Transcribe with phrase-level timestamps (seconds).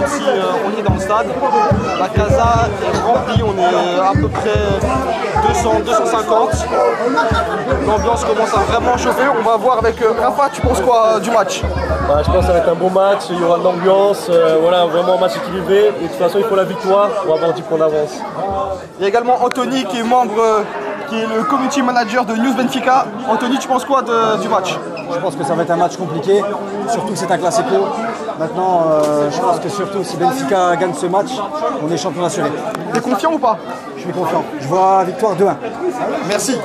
[0.00, 1.26] comme si euh, on est dans le stade.
[1.98, 6.50] La Casa est remplie, on est à peu près 200, 250.
[7.86, 9.24] L'ambiance commence à vraiment chauffer.
[9.38, 11.62] On va voir avec euh, Rafa, tu penses quoi euh, du match?
[12.08, 14.28] Bah, Je pense que ça va être un bon match, il y aura de l'ambiance,
[14.30, 15.88] euh, voilà, vraiment un match équilibré.
[16.00, 18.20] Et de toute façon, il faut la victoire pour avoir 10 points d'avance.
[18.98, 20.62] Il y a également Anthony qui est membre, euh,
[21.10, 23.04] qui est le community manager de News Benfica.
[23.28, 24.74] Anthony, tu penses quoi de- du match?
[25.12, 26.40] Je pense que ça va être un match compliqué,
[26.90, 27.88] surtout que c'est un classico.
[28.38, 31.30] Maintenant, euh, je pense que surtout si Benfica gagne ce match,
[31.84, 32.50] on est champion assuré.
[32.94, 33.58] T'es confiant ou pas?
[33.96, 34.44] Je suis confiant.
[34.60, 35.56] Je vois victoire 2-1.
[36.28, 36.56] Merci.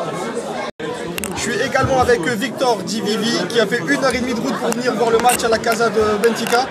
[1.36, 4.54] Je suis également avec Victor Divivi qui a fait une heure et demie de route
[4.58, 6.62] pour venir voir le match à la Casa de Benfica.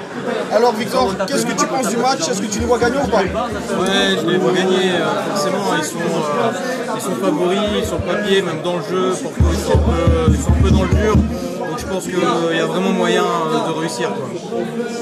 [0.53, 2.29] Alors Victor, qu'est-ce que tu penses du match?
[2.29, 3.19] Est-ce que tu nous vois gagner ou pas?
[3.19, 4.93] Ouais, je les vois gagner.
[4.95, 9.13] euh, Forcément, ils sont, euh, ils sont favoris sur le papier, même dans le jeu.
[9.13, 11.17] Ils sont un peu, ils sont un peu dans le dur.
[11.17, 12.15] Donc je pense qu'il
[12.57, 14.11] y a vraiment moyen euh, de réussir.
[14.11, 14.29] quoi.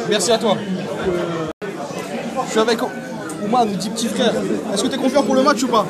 [0.08, 0.56] Merci à toi.
[2.46, 4.32] Je suis avec Ouma, nous dit petit frère.
[4.72, 5.86] Est-ce que tu es confiant pour le match ou pas?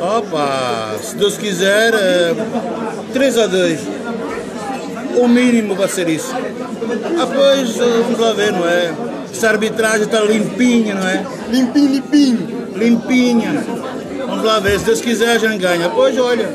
[0.00, 2.34] Opa, se Deus quiser, eh,
[3.14, 3.78] 3 a 2.
[5.20, 6.32] O mínimo vai ser isso.
[6.34, 8.92] Depois eh, vamos lá ver, não é?
[9.32, 11.24] Essa arbitragem está limpinha, não é?
[11.50, 12.48] Limpinho, limpinho.
[12.76, 13.64] Limpinha.
[14.32, 15.90] Vamos lá ver, se Deus quiser a gente ganha.
[15.90, 16.48] Pois olha,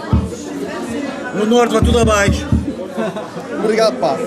[1.36, 2.44] no norte vai tudo abaixo.
[3.64, 4.18] Obrigado, pá.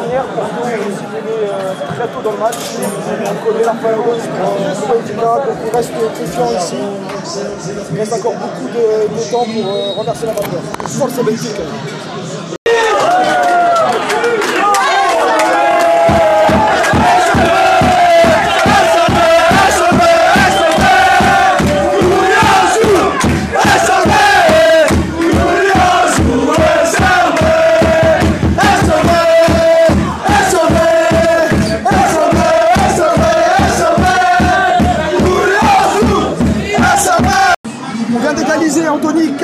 [0.00, 2.56] Dernière, Porto est éliminé euh, très tôt dans le match.
[2.78, 3.92] On connaît la fin
[4.88, 6.76] Benfica, donc on reste confiant ici.
[7.92, 10.60] Il reste encore beaucoup de, de temps pour euh, renverser la vapeur.
[10.86, 11.62] Force Benfica.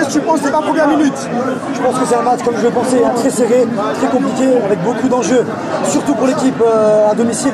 [0.08, 1.28] Que tu penses des 20 premières minutes
[1.74, 3.66] Je pense que c'est un match, comme je le pensais, hein, très serré,
[3.98, 5.44] très compliqué, avec beaucoup d'enjeux,
[5.86, 7.52] surtout pour l'équipe euh, à domicile.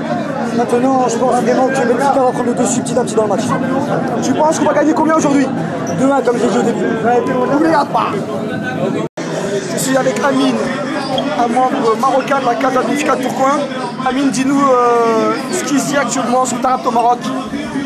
[0.57, 3.31] Maintenant, je pense vraiment que Benfica va prendre le dessus petit à petit dans le
[3.31, 3.43] match.
[4.23, 5.49] Tu penses qu'on va gagner combien aujourd'hui
[6.01, 6.87] 2-1, comme j'ai dit au début.
[7.53, 8.07] N'oubliez pas.
[9.73, 10.55] Je suis avec Amine,
[11.37, 13.59] un membre marocain de la Casa Benfica de Tourcoing.
[14.07, 17.19] Amine, dis-nous euh, ce qui se dit actuellement sur Tarap au Maroc.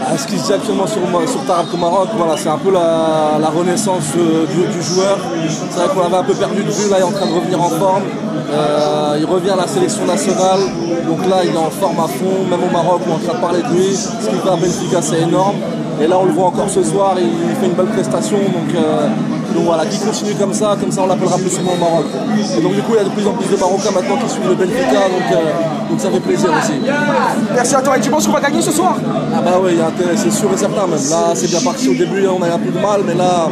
[0.00, 2.70] Ah, ce qui se dit actuellement sur, sur Tarap au Maroc, voilà, c'est un peu
[2.70, 5.18] la, renaissance euh, du, du joueur.
[5.70, 7.34] C'est vrai qu'on l'avait un peu perdu de vue, là il est en train de
[7.34, 8.02] revenir en forme.
[8.50, 10.60] Euh, il revient à la sélection nationale,
[11.06, 13.34] donc là il est en forme à fond, même au Maroc on est en train
[13.34, 13.94] de parler de lui.
[13.94, 15.56] Ce qu'il fait à Benfica c'est énorme.
[16.00, 18.38] Et là on le voit encore ce soir, il, fait une belle prestation.
[18.38, 19.08] Euh,
[19.54, 22.06] donc voilà, qui continue comme ça, comme ça on l'appellera plus souvent au Maroc.
[22.56, 24.28] Et donc du coup il y a de plus en plus de Marocains maintenant qui
[24.30, 26.74] suivent le Benfica, donc, euh, donc ça fait plaisir aussi.
[27.54, 27.96] Merci à toi.
[27.96, 28.96] Et tu penses qu'on va gagner ce soir?
[29.34, 29.72] Ah bah oui,
[30.16, 31.00] c'est sûr et certain même.
[31.10, 33.48] Là, c'est bien parti au début, on a eu un peu de mal, mais là,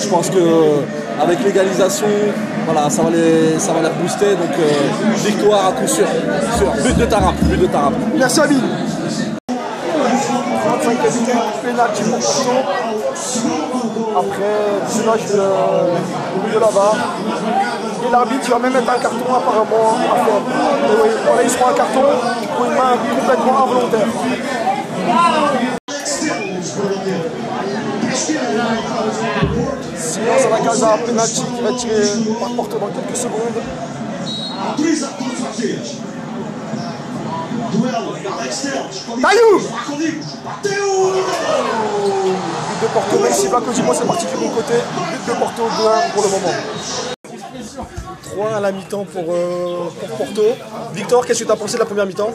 [0.00, 0.38] je pense que
[1.20, 2.06] avec l'égalisation,
[2.66, 4.32] voilà, ça va les, ça va les booster.
[4.32, 6.06] Donc euh, victoire à coup sûr,
[6.58, 6.72] sûr.
[6.84, 7.94] But de Tarap, but de Tarap.
[8.16, 8.60] Merci Amine.
[10.98, 12.50] 35 minutes, pénalty pour Porto.
[14.18, 14.56] Après,
[14.90, 16.92] village de, au milieu là-bas.
[18.06, 20.42] Et l'arbitre, va même mettre un carton apparemment à faire.
[20.84, 22.02] Et oui, voilà, un carton
[22.56, 24.08] pour une main complètement involontaire.
[29.96, 32.08] Ça va caser un penalty qui va tirer
[32.40, 33.62] par Porto dans quelques secondes.
[39.22, 39.60] Taillou
[40.62, 40.70] But
[42.82, 44.74] de Porto, même si Bacodimo c'est parti du bon côté.
[44.74, 46.54] But de Porto 2-1 pour le moment.
[48.22, 50.42] 3 à la mi-temps pour, euh, pour Porto.
[50.92, 52.32] Victor, qu'est-ce que tu as pensé de la première mi-temps?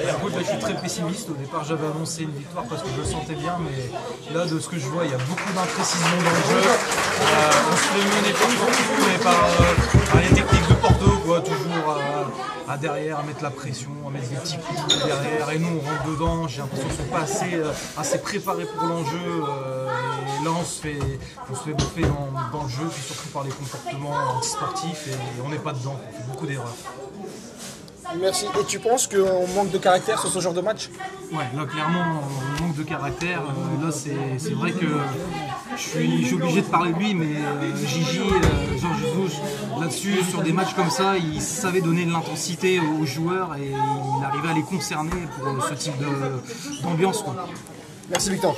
[0.00, 1.28] Écoute, là, je suis très pessimiste.
[1.30, 3.90] Au départ, j'avais annoncé une victoire parce que je le sentais bien, mais
[4.34, 6.62] là, de ce que je vois, il y a beaucoup d'imprécision dans le jeu.
[6.68, 9.67] Euh, on se fait mener mais par, euh,
[12.80, 16.10] derrière, à mettre la pression, à mettre des petits coups derrière, et nous, on rentre
[16.10, 16.48] dedans.
[16.48, 19.44] J'ai l'impression qu'ils sont pas assez, euh, assez préparés pour l'enjeu.
[19.48, 19.86] euh,
[20.40, 20.98] et là, on se fait,
[21.50, 25.40] on se fait bouffer dans, dans le jeu, puis surtout par les comportements antisportifs, et
[25.44, 25.96] on n'est pas dedans.
[25.96, 26.74] On fait beaucoup d'erreurs.
[28.18, 28.46] Merci.
[28.58, 30.88] Et tu penses qu'on manque de caractère sur ce genre de match?
[31.30, 33.42] Ouais, là clairement on manque de caractère.
[33.42, 34.86] Euh, là c'est vrai que
[35.78, 39.40] je suis, je suis obligé de parler de lui, mais euh, Gigi, euh, Georges Jesus,
[39.80, 44.24] là-dessus, sur des matchs comme ça, il savait donner de l'intensité aux joueurs et il
[44.24, 45.94] arrivait à les concerner pour euh, ce type
[46.82, 47.24] d'ambiance.
[48.10, 48.56] Merci Victor.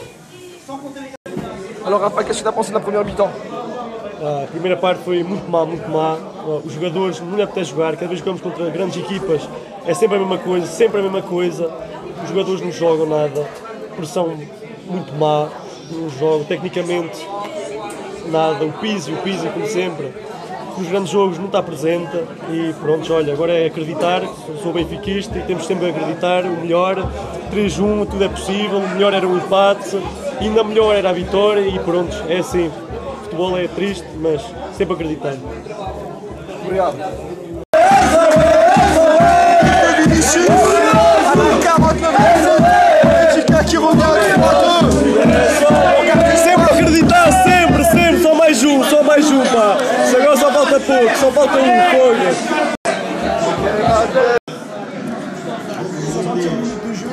[1.87, 3.31] Alors Rafa, qu'est-ce que tu as pensé de la première mi-temps?
[4.23, 6.19] A primeira parte foi muito má, muito má.
[6.65, 7.95] Os jogadores não lhe apetece jogar.
[7.95, 9.49] Cada vez que jogamos contra grandes equipas
[9.87, 11.71] é sempre a mesma coisa, sempre a mesma coisa.
[12.23, 13.49] Os jogadores não jogam nada.
[13.97, 14.37] Pressão
[14.87, 15.49] muito má.
[15.91, 16.45] Não jogam.
[16.45, 17.27] Tecnicamente,
[18.31, 18.65] nada.
[18.65, 20.13] O piso, o piso, como sempre.
[20.79, 22.17] Nos grandes jogos não está presente.
[22.51, 24.23] E pronto, olha, agora é acreditar.
[24.63, 26.45] Sou benfiquista e temos sempre a acreditar.
[26.45, 26.97] O melhor,
[27.53, 28.79] 3-1, tudo é possível.
[28.79, 30.01] O melhor era o empate.
[30.41, 31.61] Ainda melhor era a vitória.
[31.61, 32.69] E pronto, é assim.
[32.69, 34.43] O futebol é triste, mas
[34.77, 35.35] sempre acreditar.
[36.65, 36.97] Obrigado.
[56.95, 57.09] Jeu,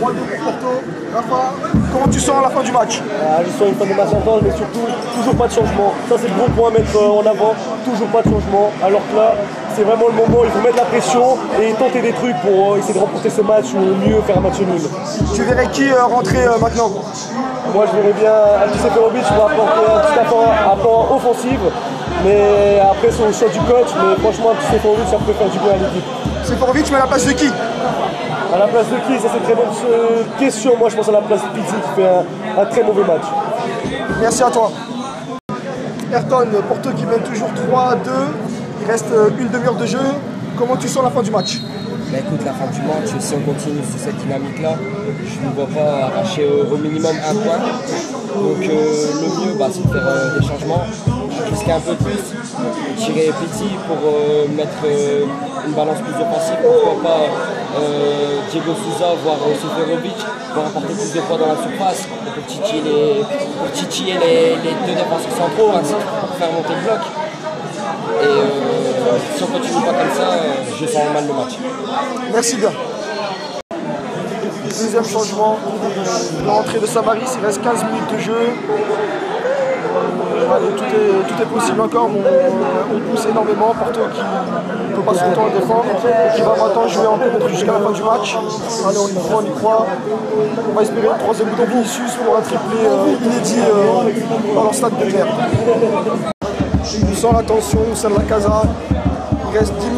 [0.00, 0.82] 3-2 pour Porto.
[1.14, 1.54] Rafa,
[1.92, 3.00] comment tu sens à la fin du match?
[3.22, 5.92] Ah, je sens une match intense, mais surtout, toujours pas de changement.
[6.08, 7.54] Ça, c'est le gros point à mettre euh, en avant.
[7.84, 8.70] Toujours pas de changement.
[8.82, 9.34] Alors que là,
[9.74, 12.78] c'est vraiment le moment, il faut mettre la pression et tenter des trucs pour euh,
[12.78, 14.80] essayer de remporter ce match ou mieux faire un match nul.
[15.34, 16.90] Tu verrais qui euh, rentrer euh, maintenant?
[17.72, 18.32] Moi, je verrais bien
[18.62, 21.58] Altis Seferovic pour apporter un petit apport offensif.
[22.24, 23.88] Mais après, c'est au choix du coach.
[23.96, 26.04] Mais franchement, Seferovic, ça peut faire du bien à l'équipe.
[26.44, 27.48] Seferovic, mais à la place de qui
[28.54, 30.76] À la place de qui Ça, c'est une très bonne euh, question.
[30.78, 33.24] Moi, je pense à la place de Pizzi qui fait un, un très mauvais match.
[34.20, 34.70] Merci à toi.
[36.12, 37.96] Ayrton, Porto qui mène toujours 3-2.
[38.82, 39.98] Il reste euh, une demi-heure de jeu.
[40.56, 41.58] Comment tu sens la fin du match?
[42.10, 44.70] Bah écoute, la fin du match, si on continue sur cette dynamique-là,
[45.26, 47.58] je ne vois pas arracher au, au minimum un point.
[48.34, 48.86] Donc euh,
[49.20, 50.84] le mieux, bah, c'est de faire euh, des changements,
[51.50, 52.22] risquer un peu plus,
[52.96, 55.24] tirer petit pour euh, mettre euh,
[55.66, 56.56] une balance plus offensive.
[56.62, 57.20] Pourquoi pas
[57.80, 60.16] euh, Diego Souza, voire Seferovic,
[60.54, 63.68] pour apporter plus de poids dans la surface, pour titiller les, pour
[64.06, 67.02] les, les deux défenseurs centraux, ainsi pour faire monter le bloc.
[68.20, 70.28] Et si on continue pas comme ça,
[70.80, 71.54] je sens mal le match.
[72.32, 72.70] Merci bien.
[74.64, 75.58] Deuxième changement,
[76.46, 78.52] l'entrée de Samaris, il reste 15 minutes de jeu.
[80.48, 83.74] Tout, est, tout est possible encore, on, pousse énormément.
[83.78, 84.20] Porto qui
[84.90, 85.84] ne peut pas son temps à défendre,
[86.34, 88.38] qui va maintenant jouer en contre jusqu'à la fin du match.
[88.88, 89.86] Allez, on y croit, on y croit.
[90.70, 94.64] On va espérer le troisième but de Vinicius pour un triplé euh, inédit euh, dans
[94.64, 95.26] leur stade de guerre.
[96.80, 98.62] On sent la tension, on sent la casa.
[99.50, 99.97] Il reste 10 minutes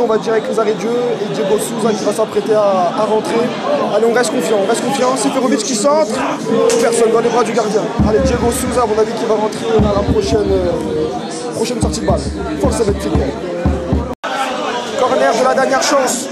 [0.00, 3.40] on va dire avec les arrêts de et Diego Souza qui va s'apprêter à, rentrer.
[3.94, 5.16] Allez, on reste confiant, on reste confiant.
[5.16, 6.12] Seferovic qui centre,
[6.80, 7.82] personne dans les bras du gardien.
[8.08, 12.00] Allez, Diego Souza, à mon avis, qui va rentrer à la prochaine, euh, prochaine sortie
[12.00, 12.20] de balle.
[12.60, 12.96] Force avec.
[14.98, 16.26] Corner de la dernière chance.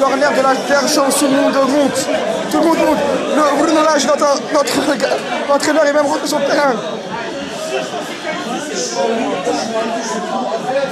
[0.00, 2.08] Corner de la dernière chance, tout le monde monte.
[2.50, 2.98] Tout le monde monte.
[3.36, 6.74] Le Bruno Lage, notre, notre entraîneur, est même rentré sur le terrain.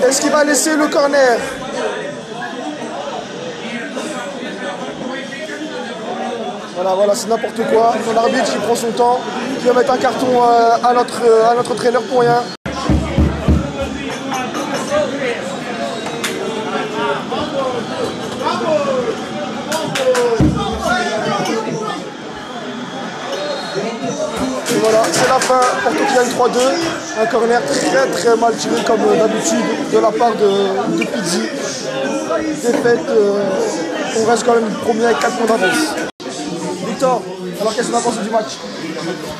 [0.07, 1.39] Est-ce qu'il va laisser le corner?
[6.83, 7.95] Voilà, voilà, c'est n'importe quoi.
[8.05, 9.21] Mon arbitre qui prend son temps,
[9.61, 12.43] qui va mettre un carton euh, à, notre, euh, à notre entraîneur pour rien.
[24.69, 25.61] Et voilà, c'est la fin.
[25.85, 26.59] Porto qui gagne 3-2.
[27.21, 31.43] Un corner très très mal tiré comme euh, d'habitude de la part de, de Pizzi.
[32.67, 33.07] Défaite,
[34.19, 36.12] on reste quand même premier avec 4 points d'avance.
[37.03, 38.59] Alors qu'est-ce qu'on a pensé du match?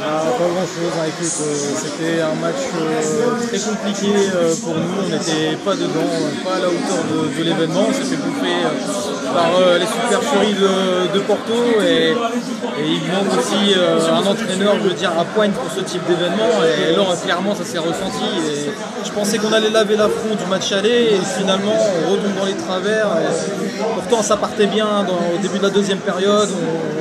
[0.03, 4.99] Ah, pas grand chose, écoute, euh, c'était un match euh, très compliqué euh, pour nous,
[4.99, 6.11] on n'était pas dedans,
[6.45, 7.05] pas à la hauteur
[7.39, 8.67] de, l'événement, on s'est fait bouffer
[9.33, 11.55] par les supercheries de, de Porto
[11.87, 12.15] et,
[12.85, 17.05] il manque aussi un entraîneur, je dire, à pointe pour ce type d'événement et là
[17.23, 18.71] clairement ça s'est ressenti et
[19.05, 22.55] je pensais qu'on allait laver l'affront du match aller et finalement on retombe dans les
[22.55, 23.09] travers
[23.95, 26.49] pourtant ça partait bien au début de la deuxième période,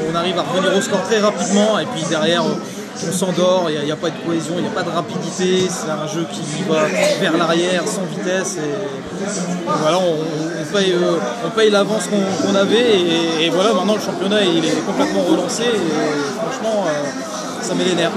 [0.10, 1.80] on, arrive à revenir au score très rapidement.
[1.80, 4.84] Et puis derrière on, s'endort, il n'y a, pas de cohésion, il n'y a pas
[4.84, 6.86] de rapidité, c'est un jeu qui va
[7.20, 8.58] vers l'arrière sans vitesse.
[8.58, 9.26] Et,
[9.66, 10.18] voilà, on,
[10.62, 13.00] on paye, euh, on paye l'avance qu'on avait.
[13.00, 15.64] Et, et voilà, maintenant le championnat il est complètement relancé.
[15.64, 18.12] Et franchement euh, ça met les nerfs.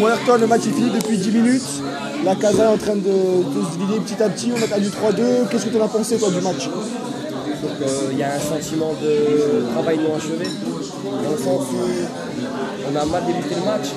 [0.00, 1.82] Bon Ayrton, le match est fini depuis 10 minutes.
[2.24, 4.50] La Casa est en train de, se vider petit à petit.
[4.50, 5.48] On a perdu 3-2.
[5.50, 6.68] Qu'est-ce que tu en as pensé toi du match?
[6.68, 10.48] Donc euh, il y a un sentiment de travail non achevé,
[11.04, 13.88] dans le sens où on a mal débuté le match,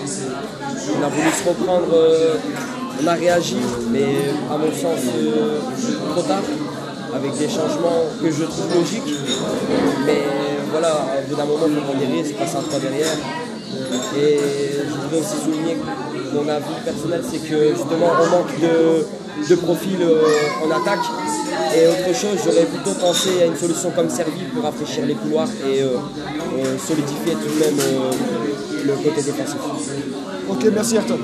[1.00, 2.36] on a voulu se reprendre, euh,
[3.02, 3.56] on a réagi,
[3.90, 4.04] mais
[4.52, 5.60] à mon sens euh,
[6.12, 6.44] trop tard,
[7.16, 9.16] avec des changements que je trouve logiques.
[10.06, 10.24] Mais
[10.70, 13.08] voilà, au bout d'un moment, il faut prendre des risques, passer à 3 derrière.
[14.18, 14.39] Et
[14.88, 19.56] je voudrais aussi souligner que mon avis personnel, c'est que justement on manque de, de
[19.56, 21.06] profil euh, en attaque.
[21.75, 25.50] Et autre chose, j'aurais plutôt pensé à une solution comme Servi pour rafraîchir les couloirs
[25.68, 25.98] et euh,
[26.60, 28.12] euh, solidifier tout de même euh,
[28.86, 29.58] le côté défensif.
[30.50, 31.18] Ok, merci Ayrton.